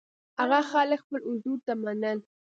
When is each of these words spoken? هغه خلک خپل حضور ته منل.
هغه 0.39 0.59
خلک 0.71 0.99
خپل 1.05 1.21
حضور 1.29 1.57
ته 1.65 1.73
منل. 1.83 2.19